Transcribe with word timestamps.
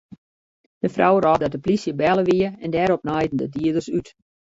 De 0.85 0.89
frou 0.95 1.15
rôp 1.25 1.37
dat 1.43 1.53
de 1.55 1.61
plysje 1.65 1.93
belle 1.99 2.23
wie 2.29 2.47
en 2.63 2.71
dêrop 2.75 3.01
naaiden 3.07 3.39
de 3.41 3.47
dieders 3.55 3.89
út. 3.97 4.07